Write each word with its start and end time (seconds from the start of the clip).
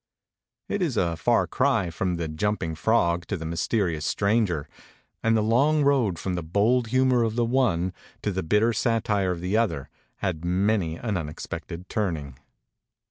It 0.67 0.81
is 0.81 0.97
a 0.97 1.15
far 1.15 1.45
cry 1.45 1.91
from 1.91 2.15
the 2.15 2.27
* 2.27 2.27
Jump 2.27 2.63
ing 2.63 2.73
Frog' 2.73 3.27
to 3.27 3.37
the 3.37 3.45
'Mysterious 3.45 4.03
Stranger'; 4.03 4.67
and 5.21 5.37
the 5.37 5.43
long 5.43 5.83
road 5.83 6.17
from 6.17 6.33
the 6.33 6.41
bold 6.41 6.87
humor 6.87 7.21
of 7.21 7.35
the 7.35 7.45
one 7.45 7.93
to 8.23 8.31
the 8.31 8.41
bitter 8.41 8.73
si 8.73 8.99
tire 9.01 9.29
of 9.29 9.41
the 9.41 9.55
other 9.57 9.89
had 10.15 10.43
many 10.43 10.95
an 10.95 11.17
un 11.17 11.29
expected 11.29 11.87
turning. 11.87 12.39